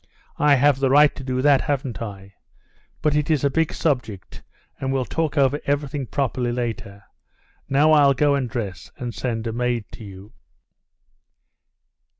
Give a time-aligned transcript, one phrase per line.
[0.39, 2.33] I have the right to do that, haven't I?
[3.03, 4.41] But it is a big subject,
[4.79, 7.03] and we'll talk over everything properly later.
[7.69, 10.33] Now I'll go and dress and send a maid to you."